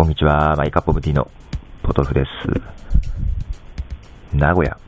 [0.00, 1.30] こんにちは、 My Cup of Tea の
[1.82, 2.30] ポトフです。
[4.34, 4.78] 名古屋、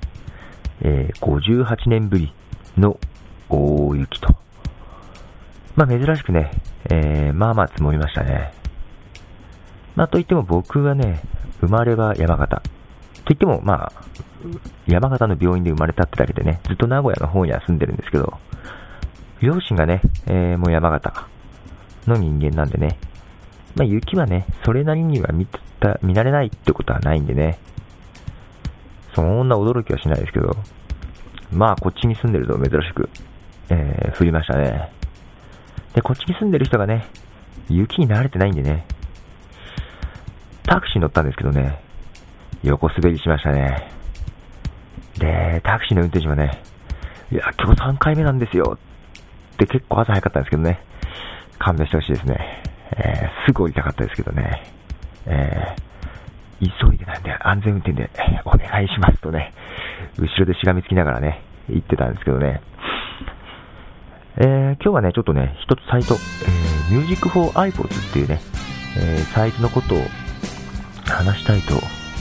[0.81, 2.33] えー、58年ぶり
[2.79, 2.99] の
[3.51, 4.35] 大雪と。
[5.77, 6.51] まあ珍しくね、
[6.91, 8.55] えー、まあまあ積もりましたね。
[9.97, 11.21] まあといっても僕はね、
[11.61, 12.63] 生まれは山形。
[13.27, 13.93] といってもまあ、
[14.87, 18.39] 山形の病院で生まれたってだけでね、ずっと名古屋の方には住んでるんですけど、
[19.43, 21.29] 両親がね、えー、もう山形
[22.07, 22.97] の人間なんでね、
[23.75, 25.47] まあ、雪はね、それなりには見
[25.81, 27.59] た、見慣れないってことはないんでね、
[29.15, 30.57] そんな驚きはしないですけど、
[31.53, 33.09] まあ、こっちに住んでると珍しく、
[33.69, 34.91] えー、降りましたね。
[35.95, 37.07] で、こっちに住んでる人がね、
[37.69, 38.87] 雪に慣れてないんでね、
[40.65, 41.79] タクシー乗ったんですけどね、
[42.63, 43.91] 横滑りしましたね。
[45.19, 46.63] で、タクシーの運転手もね、
[47.31, 48.79] いや、今日3回目なんですよ
[49.55, 50.81] って結構朝早かったんですけどね、
[51.59, 52.62] 勘弁してほしいですね。
[52.97, 54.63] えー、すぐ降りたかったですけどね、
[55.27, 58.11] えー、急いでなんで安全運転で
[58.45, 59.53] お願いしますとね、
[60.19, 62.61] 後ろでしがみつきながらね、言ってたんですけどね、
[64.37, 68.41] えー、今日はね、ちょっとね、一つサイト、えー、Music for iPods っていうね、
[68.99, 69.99] えー、サイトのことを
[71.07, 71.75] 話したいと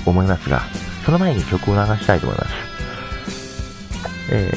[0.05, 0.61] 思いますが、
[1.05, 2.72] その前に曲を流したいと思います。
[4.33, 4.49] え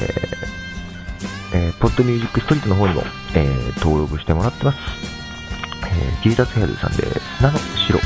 [1.53, 3.03] ー、えー、ポッドミュージックストリートの方にも、
[3.35, 5.14] えー、登録してもらってます。
[5.97, 7.43] えー、ギータスヘアルさんです。
[7.43, 7.99] なの白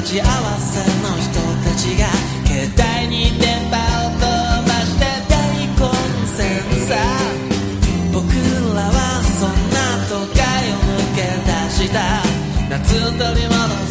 [0.00, 1.28] 待ち合わせの人
[1.62, 2.08] たちが
[2.46, 4.24] 携帯に電波を飛
[4.66, 5.36] ばして大
[5.76, 5.92] 混
[6.24, 6.40] 戦
[6.88, 6.96] さ。
[8.10, 8.24] 僕
[8.74, 8.96] らは
[9.38, 9.76] そんな
[10.08, 10.40] 都会
[10.72, 12.00] を抜け出した。
[12.70, 13.89] 夏を取り戻す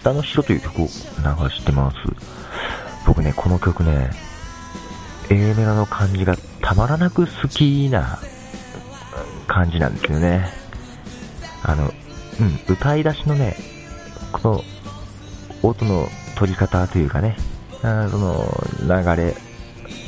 [0.00, 0.88] 下の城という曲を流
[1.50, 1.96] してます。
[3.06, 4.10] 僕ね、この曲ね、
[5.30, 8.18] A メロの感じがたまらなく好きな
[9.46, 10.48] 感じなんですよね。
[11.62, 11.92] あの、
[12.40, 13.56] うん、歌い出しのね、
[14.32, 14.64] この
[15.62, 17.36] 音の取り方というかね、
[17.82, 18.44] あその
[18.82, 19.34] 流れ、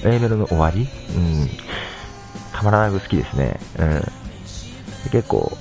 [0.05, 1.49] A メロの終わり、うん、
[2.53, 3.59] たまらなく好きですね。
[3.79, 3.85] う
[5.09, 5.57] ん、結構、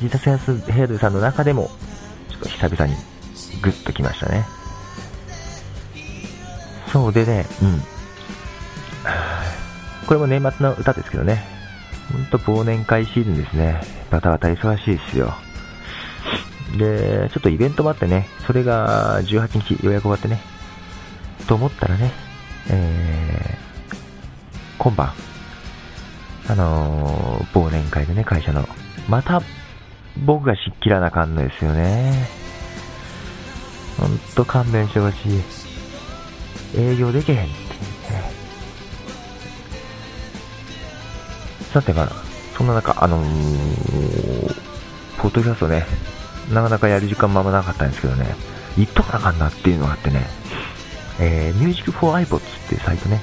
[0.00, 1.70] ジタセンスヘイドさんの中でも
[2.30, 2.94] ちょっと久々に
[3.62, 4.44] グッときましたね。
[6.92, 7.80] そうでね、うん。
[10.06, 11.44] これも年末の歌ですけどね。
[12.12, 13.80] ほんと忘年会シーズンですね。
[14.10, 15.34] バタバタ忙しいですよ。
[16.78, 20.40] で、ちょっとイベントもあってね、それが18日予約終わってね、
[21.46, 22.10] と思ったらね、
[22.70, 23.96] えー、
[24.78, 25.12] 今晩、
[26.48, 28.66] あのー、忘年会でね、会社の、
[29.08, 29.42] また
[30.24, 32.28] 僕がしっきらなかんのですよね。
[33.98, 35.42] ほんと勘弁してほしい。
[36.76, 37.58] 営業できへんって、ね。
[41.72, 42.08] さてまあ、
[42.56, 44.54] そんな中、あのー、
[45.18, 45.84] ポッドキャストね、
[46.52, 48.34] なかなかやる時間もあんまなかったんですけどね、
[48.76, 50.26] 言っとかなあかんなっていうのがあってね、
[51.20, 53.20] えー、Music for iPods っていうサイトね、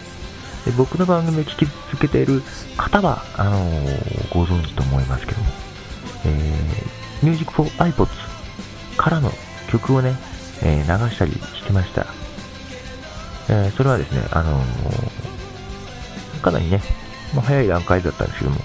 [0.66, 2.42] で僕の番組を聞き続けている
[2.78, 5.65] 方は、あのー、ご存知と思いますけども、
[6.26, 8.10] えー、Music for iPods
[8.98, 9.32] からの
[9.70, 10.16] 曲をね、
[10.64, 12.08] えー、流したりしてました。
[13.50, 16.82] えー、それはですね、あのー、かなりね、
[17.34, 18.58] まあ、早い段階だったんですけども、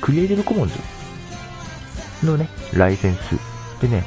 [0.00, 3.38] クリエイティブコモンズのね、ライセンス
[3.80, 4.04] でね、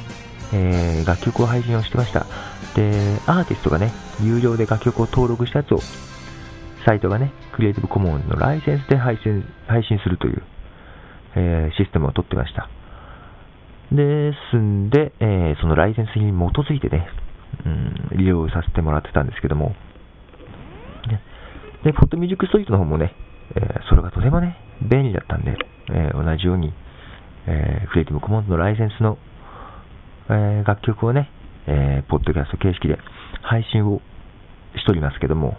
[0.52, 2.26] えー、楽曲を配信をしてました。
[2.74, 3.92] で、アーティストがね、
[4.22, 5.80] 有料で楽曲を登録したやつを、
[6.84, 10.42] サイトがね、クリエイティブコモンズのライセンスで配信配信するという、
[11.36, 12.68] えー、システムを取ってました。
[13.92, 17.08] ですんで、えー、そのライセンスに基づいてね、
[17.66, 17.68] う
[18.14, 19.74] ん、利用させてもらってたんですけども、
[21.08, 21.20] ね、
[21.84, 23.12] で、ポッドミュージックストリートの方もね、
[23.56, 25.56] えー、それがとてもね、便利だったんで、
[25.90, 26.72] えー、同じように、
[27.46, 29.18] えクリエイティブコモンズのライセンスの、
[30.28, 31.30] え楽曲をね、
[31.66, 32.98] えポッドキャスト形式で
[33.42, 34.02] 配信を
[34.76, 35.56] しておりますけども、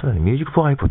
[0.00, 0.90] ただね、ミュージックフォー iPods、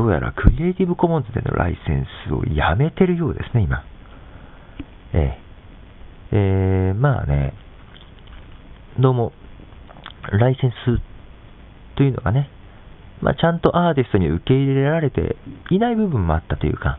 [0.00, 3.84] どうやらクリエイティブコモンズでのライセンスをやめてるようですね、今。
[5.12, 7.52] えー、えー、まあね、
[8.98, 9.34] どうも、
[10.32, 12.48] ライセンスというのがね、
[13.20, 15.36] まあ、ちゃんとアーティストに受け入れられて
[15.70, 16.98] いない部分もあったというか、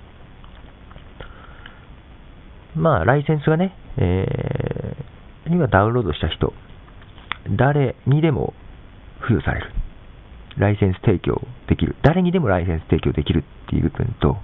[2.76, 6.54] まあ、ライセンスがね、えー、今ダウンロードした人、
[7.58, 8.54] 誰にでも
[9.22, 9.81] 付与される。
[10.58, 11.96] ライセンス提供できる。
[12.04, 14.38] 誰にでもライセンス提供できるっていう部分と、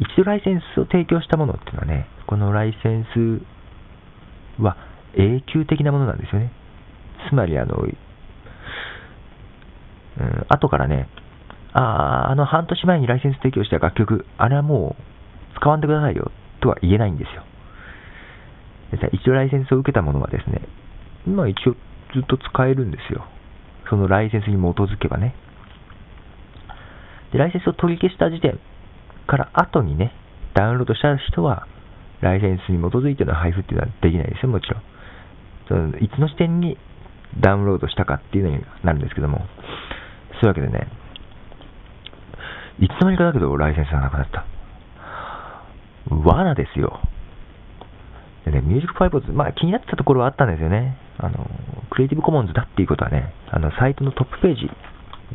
[0.00, 4.76] 一度ライセンスを提供したものっていうのはね、このライセンスは
[5.14, 6.52] 永久的なものなんですよね。
[7.28, 7.86] つまり、あの、う
[10.22, 11.08] ん、後からね、
[11.72, 16.30] ああ、あの半年前にライセンス提供した楽曲、あれはもう使わんでくださいよ
[16.60, 17.44] とは言えないんですよ。
[19.12, 20.60] 一度ライセンスを受けたものはですね、
[21.26, 21.76] まあ一応
[22.14, 23.24] ずっと使えるんですよ。
[23.92, 25.34] そのライセンスに基づけばね。
[27.30, 28.58] で、ライセンスを取り消した時点
[29.26, 30.14] から後にね、
[30.54, 31.66] ダウンロードした人は、
[32.22, 34.82] ライセンスに基づいての配布っていうのはできないですよ、もちろん。
[35.68, 36.78] そのいつの時点に
[37.38, 40.88] ダウンロードしたかっていうのになるんですけども、そういうわけでね、
[42.80, 44.46] いつの間にかだけどライセンスがなくなった。
[46.08, 46.98] 罠ですよ。
[48.46, 50.96] でね、ミュージックファイブズ、まあ気になってたところはあったんですよね。
[51.22, 51.46] あの、
[51.90, 54.70] クリエイティブコモンズだっていうことはね、あの、サイトのトップページ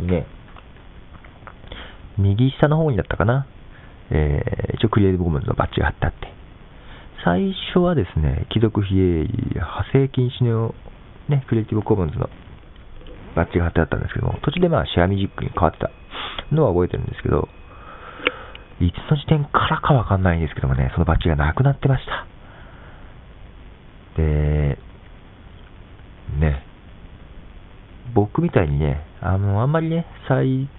[0.01, 0.27] にね、
[2.17, 3.47] 右下の方にだったかな、
[4.09, 6.27] えー、一応クリエイティブコモンズのバッジが貼ってあって、
[7.23, 10.75] 最初はですね、貴族非営利、派生禁止の
[11.29, 12.29] ね、クリエイティブコモンズの
[13.35, 15.91] バッジが貼ってあったんですけども、途中でまあシェアミジックに変わってた
[16.51, 17.47] のは覚えてるんですけど、
[18.79, 22.25] いつの時点からかわかんないんですけどもね、そのバッジがなくなってました。
[24.21, 24.77] で、
[26.37, 26.63] ね、
[28.13, 30.69] 僕みたいにね、あの、あんまりね、サイ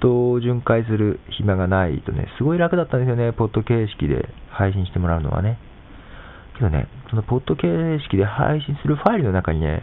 [0.00, 5.58] トを巡回する暇がないとね、すごい楽だったんですよね、ポッド形式で配信してもらうのはね。
[6.54, 7.66] けどね、そのポッド形
[8.04, 9.82] 式で配信するファイルの中にね、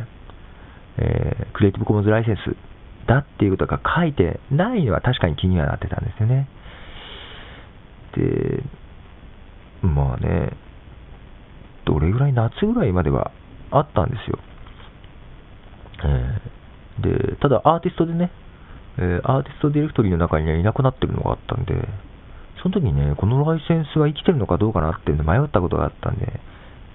[0.97, 2.55] えー、クリエイティブコモンズライセンス
[3.07, 6.47] だっていうことが書いてないのは確かに気にはなってたんですよね。
[8.15, 8.63] で、
[9.87, 10.51] まあね、
[11.85, 13.31] どれぐらい夏ぐらいまでは
[13.71, 14.39] あったんですよ。
[16.05, 18.31] えー、で、ただアーティストでね、
[18.97, 21.73] え、アーティストディレクトリーの中にね、いなくなってるのがあったんで、
[22.61, 26.39] その時にね、このライセンスが生きてるのかどうかなっていうの迷ったことがあったんで、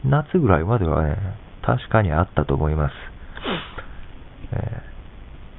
[0.04, 1.16] 夏ぐらいまではね、
[1.62, 2.92] 確かにあったと思います。
[4.52, 4.82] え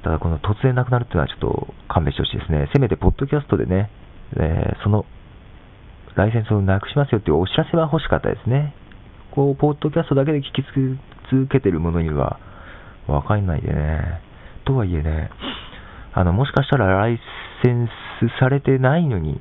[0.02, 2.70] ー、ただこの突然なくなるっていうのはちょっと勘弁してほしいですね。
[2.72, 3.90] せめてポッドキャストでね、
[4.36, 5.04] えー、その
[6.14, 8.74] ライセンスをなくしますよっていうお知らせは欲しかったですね。
[9.32, 10.64] こう、ポッドキャストだけで聞き
[11.30, 12.38] 続けてるものには、
[13.06, 14.20] わかんないでね。
[14.64, 15.30] とはいえね、
[16.12, 17.20] あの、もしかしたらライ
[17.62, 17.88] セン
[18.20, 19.40] スされてないのに、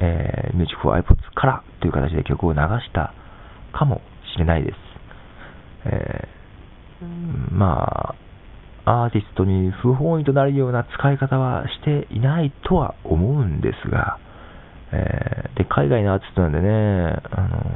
[0.00, 3.12] えー、ミュージック for iPods からという形で曲を流した
[3.72, 4.00] かも
[4.34, 4.76] しれないです。
[5.84, 8.14] えー、ま
[8.84, 14.18] あ、アーティストに不本意となるような使い方はしていないとは思うんですが、
[14.92, 16.68] えー、で、海外のアーティストなんでね、
[17.30, 17.66] あの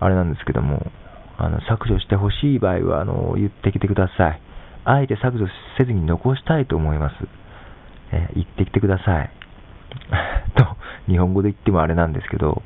[0.00, 0.92] あれなんですけども、
[1.38, 4.40] あの削除してほしい場合はあの言ってきてください。
[4.84, 5.46] あえて削除
[5.78, 7.14] せずに残したいと思います。
[8.12, 9.30] えー、言ってきてください。
[10.56, 10.76] と、
[11.08, 12.62] 日本語で言ってもあれなんですけど、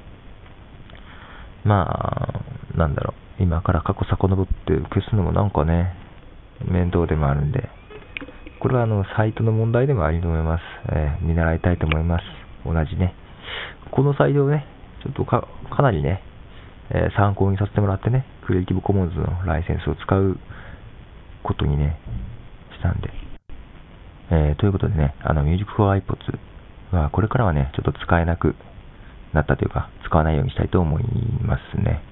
[1.64, 2.40] ま
[2.75, 5.94] あ、なんだろう、今から過去遡って消すのもなんかね、
[6.64, 7.68] 面倒でもあるんで、
[8.61, 10.62] これはあの、サイトの問題でもあると思います。
[10.90, 12.25] えー、見習いたいと思います。
[12.64, 13.14] 同じね。
[13.90, 14.66] このサイトをね、
[15.02, 16.23] ちょっとか、かなりね、
[16.90, 20.38] えー、参考にさせてもらってね、クリエイティブコモンズのライセンスを使う
[21.42, 21.98] ことにね、
[22.78, 23.10] したんで。
[24.30, 26.38] えー、ということでね、あの、Music for iPods
[26.96, 28.54] は、これからはね、ちょっと使えなく
[29.32, 31.04] なったというか、使わないようにしたいと思い
[31.42, 32.02] ますね。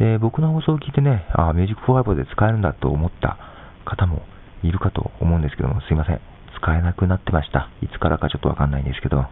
[0.00, 3.38] で、僕の放送を聞いてね、あ、Music for iPods で使えるんだと思った
[3.84, 4.22] 方も
[4.64, 6.20] いるかと思うんですけども、すいません。
[6.60, 7.70] 使えなくなってました。
[7.82, 9.26] いつからかちょっとわかんないんですけど、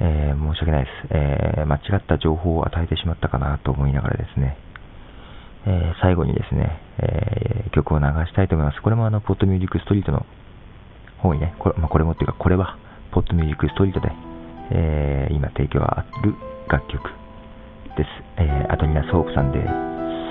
[0.00, 4.56] えー、申し訳ないです、えー、間違った情報を与えてしまったかなと思いながらですね、
[5.66, 8.82] え、最後にですね、え曲を流したいと思います。
[8.82, 10.26] これもあの、ポッドミュージックストリートの
[11.18, 12.76] 方にね、これ,、まあ、これもっていうか、これは、
[13.10, 14.12] ポッドミュージックストリートで、
[14.70, 16.34] え今提供がある
[16.68, 17.10] 楽曲
[17.96, 18.08] です。
[18.38, 19.62] えアトニナ・ソープさんで、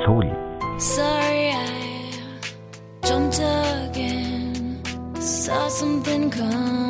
[0.05, 0.51] ソーリー。
[5.81, 6.80] Something coming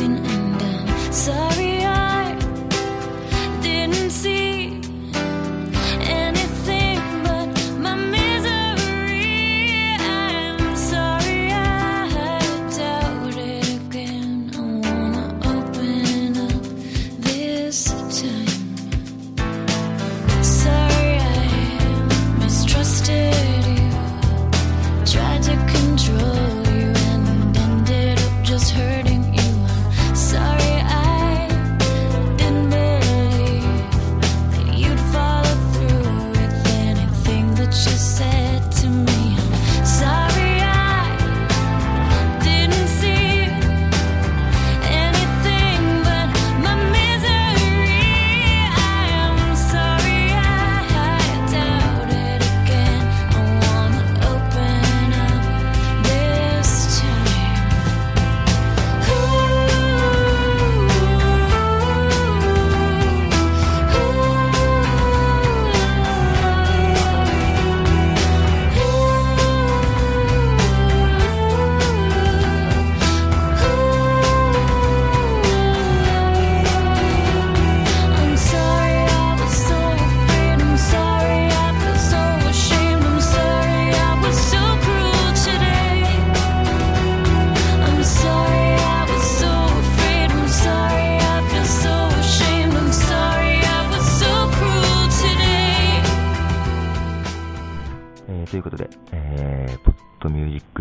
[0.00, 1.69] and I'm sorry.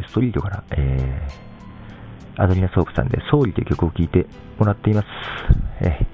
[0.09, 4.25] ストリートから、えー、アドリナ・ソープさんで総理という曲を聴いて
[4.57, 5.07] もらっています。
[5.81, 6.05] えー、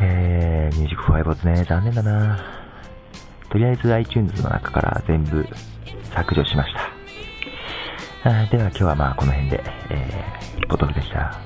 [0.00, 2.38] えー、ミュージックファイボズね、残念だな
[3.50, 5.46] とりあえず iTunes の中から全部
[6.14, 6.94] 削除しました。
[8.26, 11.38] あでは今日はまあこの辺で、えー、ボトルでした。